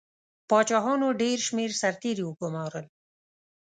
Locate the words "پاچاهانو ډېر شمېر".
0.49-1.71